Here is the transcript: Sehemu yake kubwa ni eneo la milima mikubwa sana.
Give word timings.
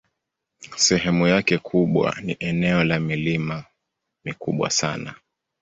Sehemu 0.77 1.27
yake 1.27 1.57
kubwa 1.57 2.15
ni 2.21 2.37
eneo 2.39 2.83
la 2.83 2.99
milima 2.99 3.63
mikubwa 4.25 4.69
sana. 4.69 5.15